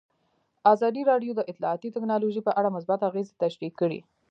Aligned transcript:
ازادي 0.73 1.01
راډیو 1.11 1.31
د 1.35 1.41
اطلاعاتی 1.51 1.89
تکنالوژي 1.95 2.41
په 2.47 2.51
اړه 2.59 2.73
مثبت 2.77 2.99
اغېزې 3.09 3.33
تشریح 3.43 3.71
کړي. 3.81 3.99